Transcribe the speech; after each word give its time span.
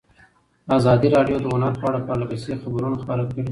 ازادي 0.77 1.07
راډیو 1.15 1.37
د 1.41 1.45
هنر 1.53 1.73
په 1.81 1.85
اړه 1.89 1.99
پرله 2.07 2.25
پسې 2.31 2.61
خبرونه 2.63 2.95
خپاره 3.03 3.23
کړي. 3.31 3.43